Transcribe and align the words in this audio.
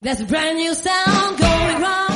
There's 0.00 0.20
a 0.20 0.26
brand 0.26 0.58
new 0.58 0.72
sound 0.74 1.38
going 1.38 1.82
wrong 1.82 2.07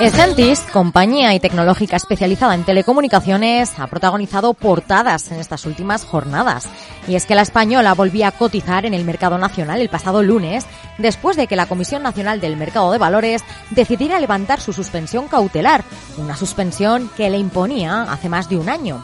Escentis, 0.00 0.60
compañía 0.72 1.34
y 1.34 1.40
tecnológica 1.40 1.96
especializada 1.96 2.54
en 2.54 2.62
telecomunicaciones, 2.62 3.76
ha 3.80 3.88
protagonizado 3.88 4.54
portadas 4.54 5.32
en 5.32 5.40
estas 5.40 5.66
últimas 5.66 6.04
jornadas. 6.04 6.68
Y 7.08 7.16
es 7.16 7.26
que 7.26 7.34
la 7.34 7.42
española 7.42 7.94
volvía 7.94 8.28
a 8.28 8.32
cotizar 8.32 8.86
en 8.86 8.94
el 8.94 9.04
mercado 9.04 9.38
nacional 9.38 9.80
el 9.80 9.88
pasado 9.88 10.22
lunes, 10.22 10.66
después 10.98 11.36
de 11.36 11.48
que 11.48 11.56
la 11.56 11.66
Comisión 11.66 12.04
Nacional 12.04 12.40
del 12.40 12.56
Mercado 12.56 12.92
de 12.92 12.98
Valores 12.98 13.42
decidiera 13.70 14.20
levantar 14.20 14.60
su 14.60 14.72
suspensión 14.72 15.26
cautelar, 15.26 15.82
una 16.16 16.36
suspensión 16.36 17.10
que 17.16 17.28
le 17.28 17.38
imponía 17.38 18.02
hace 18.02 18.28
más 18.28 18.48
de 18.48 18.56
un 18.56 18.68
año. 18.68 19.02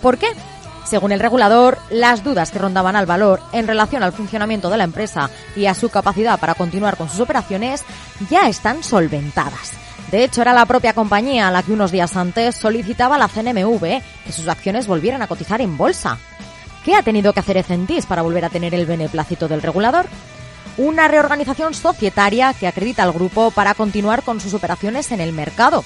¿Por 0.00 0.18
qué? 0.18 0.28
Según 0.84 1.10
el 1.10 1.18
regulador, 1.18 1.78
las 1.90 2.22
dudas 2.22 2.52
que 2.52 2.60
rondaban 2.60 2.94
al 2.94 3.06
valor 3.06 3.40
en 3.50 3.66
relación 3.66 4.04
al 4.04 4.12
funcionamiento 4.12 4.70
de 4.70 4.76
la 4.76 4.84
empresa 4.84 5.28
y 5.56 5.66
a 5.66 5.74
su 5.74 5.88
capacidad 5.88 6.38
para 6.38 6.54
continuar 6.54 6.96
con 6.96 7.08
sus 7.08 7.18
operaciones 7.18 7.82
ya 8.30 8.48
están 8.48 8.84
solventadas. 8.84 9.72
De 10.10 10.24
hecho, 10.24 10.42
era 10.42 10.52
la 10.52 10.66
propia 10.66 10.92
compañía 10.92 11.50
la 11.50 11.62
que 11.62 11.72
unos 11.72 11.90
días 11.90 12.16
antes 12.16 12.54
solicitaba 12.54 13.16
a 13.16 13.18
la 13.18 13.28
CNMV 13.28 14.02
que 14.24 14.32
sus 14.32 14.48
acciones 14.48 14.86
volvieran 14.86 15.22
a 15.22 15.26
cotizar 15.26 15.60
en 15.60 15.76
bolsa. 15.76 16.18
¿Qué 16.84 16.94
ha 16.94 17.02
tenido 17.02 17.32
que 17.32 17.40
hacer 17.40 17.56
Ecentis 17.56 18.06
para 18.06 18.22
volver 18.22 18.44
a 18.44 18.50
tener 18.50 18.74
el 18.74 18.86
beneplácito 18.86 19.48
del 19.48 19.62
regulador? 19.62 20.06
Una 20.76 21.08
reorganización 21.08 21.72
societaria 21.72 22.52
que 22.52 22.66
acredita 22.66 23.02
al 23.02 23.12
grupo 23.12 23.50
para 23.50 23.74
continuar 23.74 24.22
con 24.22 24.40
sus 24.40 24.54
operaciones 24.54 25.10
en 25.12 25.20
el 25.20 25.32
mercado. 25.32 25.84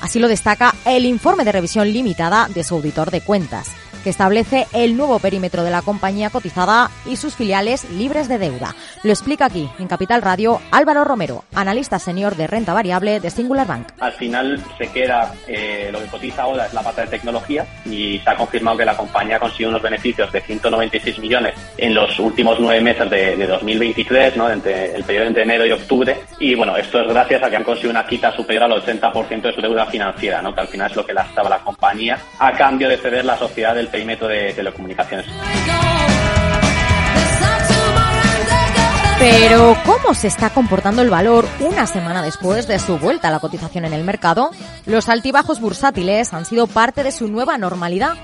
Así 0.00 0.18
lo 0.18 0.28
destaca 0.28 0.74
el 0.84 1.04
informe 1.04 1.44
de 1.44 1.52
revisión 1.52 1.92
limitada 1.92 2.48
de 2.48 2.64
su 2.64 2.74
auditor 2.74 3.10
de 3.10 3.20
cuentas, 3.20 3.68
que 4.02 4.10
establece 4.10 4.66
el 4.72 4.96
nuevo 4.96 5.18
perímetro 5.18 5.62
de 5.62 5.70
la 5.70 5.82
compañía 5.82 6.30
cotizada 6.30 6.90
y 7.06 7.16
sus 7.16 7.34
filiales 7.34 7.88
libres 7.90 8.28
de 8.28 8.38
deuda. 8.38 8.74
Lo 9.02 9.10
explica 9.10 9.46
aquí, 9.46 9.70
en 9.78 9.88
Capital 9.88 10.22
Radio, 10.22 10.60
Álvaro 10.70 11.04
Romero, 11.04 11.44
analista 11.54 11.98
senior 11.98 12.36
de 12.36 12.46
renta 12.46 12.74
variable 12.74 13.20
de 13.20 13.30
Singular 13.30 13.66
Bank. 13.66 13.88
Al 14.00 14.12
final 14.12 14.62
se 14.78 14.88
queda 14.88 15.32
eh, 15.46 15.88
lo 15.92 16.00
que 16.00 16.06
cotiza 16.06 16.42
ahora 16.42 16.66
es 16.66 16.74
la 16.74 16.82
pata 16.82 17.02
de 17.02 17.08
tecnología 17.08 17.66
y 17.84 18.18
se 18.18 18.30
ha 18.30 18.36
confirmado 18.36 18.78
que 18.78 18.84
la 18.84 18.96
compañía 18.96 19.38
consiguió 19.38 19.68
unos 19.68 19.82
beneficios 19.82 20.30
de 20.32 20.40
196 20.40 21.18
millones 21.18 21.54
en 21.76 21.94
los 21.94 22.18
últimos 22.18 22.58
nueve 22.60 22.80
meses 22.80 23.08
de, 23.10 23.36
de 23.36 23.46
2023, 23.46 24.36
¿no? 24.36 24.50
entre 24.50 24.94
el 24.94 25.04
periodo 25.04 25.26
entre 25.26 25.42
enero 25.42 25.66
y 25.66 25.72
octubre. 25.72 26.16
Y 26.38 26.54
bueno, 26.54 26.76
esto 26.76 27.00
es 27.00 27.08
gracias 27.08 27.42
a 27.42 27.50
que 27.50 27.56
han 27.56 27.64
conseguido 27.64 27.90
una 27.90 28.06
quita 28.06 28.32
superior 28.32 28.64
al 28.64 28.82
80% 28.82 29.42
de 29.42 29.52
su 29.52 29.60
deuda 29.60 29.86
financiera, 29.86 30.40
¿no? 30.42 30.54
que 30.54 30.60
al 30.60 30.68
final 30.68 30.90
es 30.90 30.96
lo 30.96 31.04
que 31.04 31.12
lastraba 31.12 31.50
la 31.50 31.58
compañía, 31.58 32.18
a 32.38 32.52
cambio 32.52 32.88
de 32.88 32.96
ceder 32.96 33.24
la 33.24 33.36
sociedad 33.36 33.74
del 33.74 33.89
perímetro 33.90 34.28
de 34.28 34.52
telecomunicaciones. 34.52 35.26
Pero, 39.20 39.76
¿cómo 39.84 40.14
se 40.14 40.28
está 40.28 40.48
comportando 40.48 41.02
el 41.02 41.10
valor 41.10 41.44
una 41.60 41.86
semana 41.86 42.22
después 42.22 42.66
de 42.66 42.78
su 42.78 42.96
vuelta 42.96 43.28
a 43.28 43.30
la 43.30 43.38
cotización 43.38 43.84
en 43.84 43.92
el 43.92 44.02
mercado? 44.02 44.50
Los 44.86 45.10
altibajos 45.10 45.60
bursátiles 45.60 46.32
han 46.32 46.46
sido 46.46 46.66
parte 46.66 47.02
de 47.02 47.12
su 47.12 47.28
nueva 47.28 47.58
normalidad, 47.58 48.14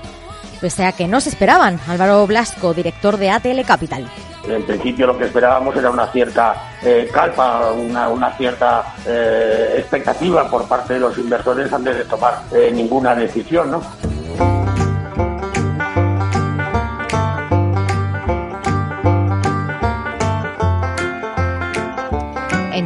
pese 0.59 0.85
a 0.85 0.93
que 0.93 1.07
no 1.07 1.21
se 1.21 1.29
esperaban. 1.29 1.79
Álvaro 1.87 2.25
Blasco, 2.25 2.73
director 2.73 3.17
de 3.17 3.29
ATL 3.29 3.61
Capital. 3.61 4.09
En 4.47 4.63
principio 4.63 5.05
lo 5.05 5.15
que 5.15 5.25
esperábamos 5.25 5.75
era 5.75 5.91
una 5.91 6.07
cierta 6.07 6.55
eh, 6.81 7.07
calpa, 7.13 7.71
una, 7.73 8.09
una 8.09 8.31
cierta 8.35 8.95
eh, 9.05 9.75
expectativa 9.77 10.49
por 10.49 10.67
parte 10.67 10.95
de 10.95 11.01
los 11.01 11.15
inversores 11.19 11.71
antes 11.71 11.95
de 11.95 12.05
tomar 12.05 12.41
eh, 12.51 12.71
ninguna 12.73 13.13
decisión, 13.13 13.69
¿no? 13.69 13.83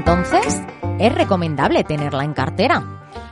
Entonces, 0.02 0.60
es 0.98 1.14
recomendable 1.14 1.84
tenerla 1.84 2.24
en 2.24 2.34
cartera. 2.34 2.82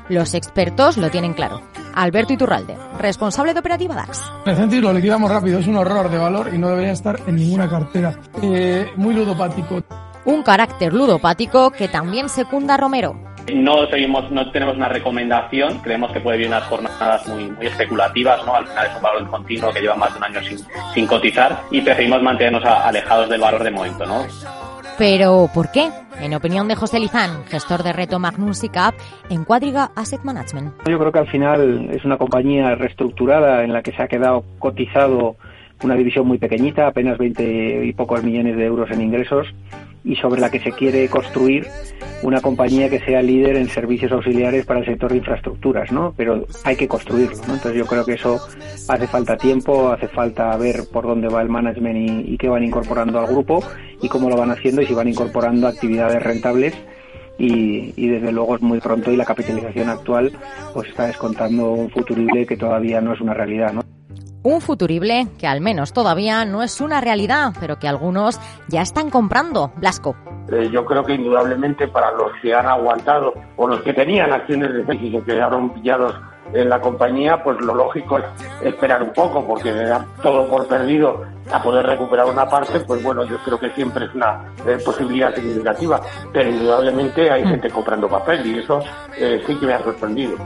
Los 0.08 0.36
expertos 0.36 0.98
lo 0.98 1.10
tienen 1.10 1.34
claro. 1.34 1.62
Alberto 1.96 2.34
Iturralde, 2.34 2.78
responsable 3.00 3.56
de 3.56 3.60
operativa 3.60 3.96
DAX. 3.96 4.22
Ecentis 4.46 4.80
lo 4.80 4.94
liquidamos 4.94 5.32
rápido, 5.32 5.58
es 5.58 5.66
un 5.66 5.78
horror 5.78 6.12
de 6.12 6.20
valor 6.20 6.52
y 6.54 6.60
no 6.60 6.70
debería 6.70 6.92
estar 6.92 7.20
en 7.26 7.38
ninguna 7.38 7.68
cartera. 7.68 8.14
Eh, 8.44 8.88
muy 8.98 9.16
ludopático. 9.16 9.82
Un 10.26 10.44
carácter 10.44 10.94
ludopático 10.94 11.72
que 11.72 11.88
también 11.88 12.30
secunda 12.30 12.76
a 12.76 12.78
Romero. 12.78 13.16
No 13.52 13.88
seguimos, 13.88 14.30
no 14.30 14.52
tenemos 14.52 14.76
una 14.76 14.90
recomendación, 14.90 15.80
creemos 15.80 16.12
que 16.12 16.20
puede 16.20 16.38
haber 16.38 16.50
unas 16.50 16.66
jornadas 16.66 17.28
muy, 17.30 17.50
muy 17.50 17.66
especulativas, 17.66 18.46
¿no? 18.46 18.54
Al 18.54 18.68
final 18.68 18.86
es 18.86 18.96
un 18.96 19.02
valor 19.02 19.28
continuo 19.28 19.74
que 19.74 19.82
lleva 19.82 19.96
más 19.96 20.12
de 20.14 20.18
un 20.20 20.24
año 20.24 20.40
sin, 20.48 20.60
sin 20.94 21.08
cotizar 21.08 21.64
y 21.72 21.82
preferimos 21.82 22.22
mantenernos 22.22 22.64
a- 22.64 22.88
alejados 22.88 23.28
del 23.28 23.42
valor 23.42 23.64
de 23.64 23.72
momento, 23.72 24.06
¿no? 24.06 24.24
Pero, 25.00 25.50
¿por 25.54 25.72
qué? 25.72 25.88
En 26.20 26.34
opinión 26.34 26.68
de 26.68 26.76
José 26.76 27.00
Lizán, 27.00 27.46
gestor 27.46 27.84
de 27.84 27.94
Reto 27.94 28.20
Magnum 28.20 28.54
SICAP 28.54 28.96
en 29.30 29.46
Cuadriga 29.46 29.92
Asset 29.96 30.26
Management. 30.26 30.74
Yo 30.90 31.00
creo 31.00 31.14
que 31.14 31.20
al 31.20 31.28
final 31.30 31.90
es 31.90 32.04
una 32.04 32.18
compañía 32.18 32.76
reestructurada 32.76 33.64
en 33.64 33.72
la 33.72 33.82
que 33.82 33.94
se 33.94 34.04
ha 34.04 34.10
quedado 34.10 34.44
cotizado 34.60 35.38
una 35.86 35.96
división 35.96 36.28
muy 36.28 36.38
pequeñita, 36.38 36.88
apenas 36.88 37.18
20 37.18 37.86
y 37.86 37.94
pocos 37.94 38.22
millones 38.26 38.58
de 38.58 38.66
euros 38.66 38.92
en 38.92 39.00
ingresos, 39.00 39.48
y 40.04 40.16
sobre 40.16 40.42
la 40.42 40.50
que 40.50 40.60
se 40.60 40.72
quiere 40.72 41.08
construir 41.10 41.68
una 42.22 42.42
compañía 42.42 42.90
que 42.90 43.00
sea 43.00 43.22
líder 43.22 43.56
en 43.56 43.70
servicios 43.70 44.12
auxiliares 44.12 44.66
para 44.66 44.80
el 44.80 44.86
sector 44.86 45.12
de 45.12 45.18
infraestructuras, 45.18 45.92
¿no? 45.92 46.14
Pero 46.16 46.46
hay 46.64 46.76
que 46.76 46.88
construirlo, 46.88 47.38
¿no? 47.48 47.54
Entonces 47.56 47.76
yo 47.76 47.86
creo 47.86 48.06
que 48.06 48.14
eso 48.14 48.40
hace 48.88 49.08
falta 49.08 49.38
tiempo, 49.38 49.90
hace 49.90 50.08
falta 50.08 50.56
ver 50.58 50.84
por 50.92 51.06
dónde 51.06 51.28
va 51.28 51.42
el 51.42 51.50
management 51.50 52.28
y, 52.28 52.38
qué 52.38 52.48
van 52.48 52.64
incorporando 52.64 53.20
al 53.20 53.28
grupo 53.28 53.64
y 54.02 54.08
cómo 54.08 54.30
lo 54.30 54.38
van 54.38 54.52
haciendo 54.52 54.82
y 54.82 54.86
si 54.86 54.94
van 54.94 55.08
incorporando 55.08 55.68
actividades 55.68 56.22
rentables 56.24 56.74
y, 57.38 57.94
y 57.96 58.08
desde 58.08 58.32
luego 58.32 58.56
es 58.56 58.62
muy 58.62 58.80
pronto 58.80 59.12
y 59.12 59.18
la 59.18 59.26
capitalización 59.26 59.90
actual 59.90 60.32
pues 60.74 60.90
está 60.90 61.08
descontando 61.08 61.72
un 61.72 61.90
futurible 61.90 62.46
que 62.46 62.58
todavía 62.58 63.02
no 63.02 63.14
es 63.14 63.22
una 63.22 63.34
realidad, 63.34 63.74
¿no? 63.74 63.89
Un 64.42 64.62
futurible 64.62 65.28
que 65.38 65.48
al 65.48 65.60
menos 65.60 65.92
todavía 65.92 66.46
no 66.46 66.64
es 66.64 66.80
una 66.80 67.02
realidad, 67.02 67.54
pero 67.60 67.78
que 67.78 67.90
algunos 67.90 68.40
ya 68.70 68.82
están 68.82 69.10
comprando. 69.10 69.72
Blasco. 69.76 70.16
Eh, 70.50 70.70
yo 70.72 70.86
creo 70.86 71.04
que 71.04 71.14
indudablemente 71.14 71.90
para 71.90 72.12
los 72.12 72.32
que 72.42 72.54
han 72.54 72.66
aguantado 72.66 73.34
o 73.58 73.68
los 73.68 73.82
que 73.82 73.94
tenían 73.94 74.32
acciones 74.32 74.74
de 74.74 74.82
Ecentis 74.82 75.14
y 75.14 75.18
se 75.18 75.24
quedaron 75.24 75.72
pillados 75.72 76.16
en 76.54 76.70
la 76.70 76.80
compañía, 76.80 77.44
pues 77.44 77.60
lo 77.62 77.76
lógico 77.76 78.18
es 78.18 78.26
esperar 78.62 79.04
un 79.04 79.14
poco 79.14 79.46
porque 79.46 79.72
da 79.72 80.06
todo 80.24 80.48
por 80.48 80.68
perdido 80.68 81.24
a 81.52 81.62
poder 81.62 81.86
recuperar 81.86 82.26
una 82.26 82.48
parte, 82.48 82.80
pues 82.80 83.04
bueno, 83.04 83.24
yo 83.26 83.38
creo 83.44 83.60
que 83.60 83.70
siempre 83.72 84.06
es 84.06 84.16
una 84.16 84.46
eh, 84.66 84.78
posibilidad 84.84 85.36
significativa, 85.36 86.02
pero 86.34 86.50
indudablemente 86.50 87.30
hay 87.30 87.44
gente 87.44 87.70
comprando 87.70 88.08
papel 88.08 88.46
y 88.48 88.60
eso 88.60 88.80
eh, 89.18 89.44
sí 89.46 89.56
que 89.60 89.66
me 89.66 89.74
ha 89.74 89.84
sorprendido. 89.84 90.38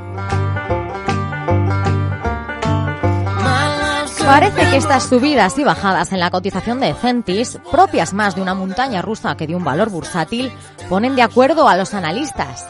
Parece 4.25 4.69
que 4.69 4.78
estas 4.78 5.03
subidas 5.03 5.59
y 5.59 5.63
bajadas 5.63 6.13
en 6.13 6.19
la 6.19 6.31
cotización 6.31 6.79
de 6.79 6.94
Centis, 6.94 7.59
propias 7.69 8.13
más 8.13 8.35
de 8.35 8.41
una 8.41 8.53
montaña 8.53 9.01
rusa 9.01 9.35
que 9.35 9.47
de 9.47 9.56
un 9.56 9.63
valor 9.63 9.89
bursátil, 9.89 10.51
ponen 10.89 11.16
de 11.16 11.22
acuerdo 11.22 11.67
a 11.67 11.75
los 11.75 11.94
analistas. 11.94 12.66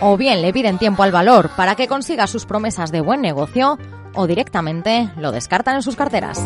O 0.00 0.16
bien 0.16 0.40
le 0.40 0.52
piden 0.52 0.78
tiempo 0.78 1.02
al 1.02 1.12
valor 1.12 1.50
para 1.56 1.76
que 1.76 1.88
consiga 1.88 2.26
sus 2.26 2.46
promesas 2.46 2.90
de 2.90 3.02
buen 3.02 3.20
negocio, 3.20 3.78
o 4.14 4.26
directamente 4.26 5.10
lo 5.16 5.30
descartan 5.30 5.76
en 5.76 5.82
sus 5.82 5.94
carteras. 5.94 6.40